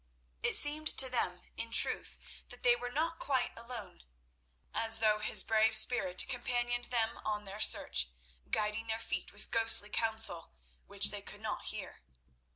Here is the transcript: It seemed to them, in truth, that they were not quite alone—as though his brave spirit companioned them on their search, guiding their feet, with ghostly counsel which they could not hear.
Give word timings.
It 0.41 0.55
seemed 0.55 0.87
to 0.97 1.09
them, 1.09 1.43
in 1.57 1.69
truth, 1.69 2.17
that 2.49 2.63
they 2.63 2.75
were 2.75 2.89
not 2.89 3.19
quite 3.19 3.51
alone—as 3.55 4.97
though 4.97 5.19
his 5.19 5.43
brave 5.43 5.75
spirit 5.75 6.25
companioned 6.27 6.85
them 6.85 7.19
on 7.23 7.43
their 7.45 7.59
search, 7.59 8.09
guiding 8.49 8.87
their 8.87 8.99
feet, 8.99 9.31
with 9.31 9.51
ghostly 9.51 9.91
counsel 9.91 10.53
which 10.87 11.11
they 11.11 11.21
could 11.21 11.41
not 11.41 11.65
hear. 11.67 12.01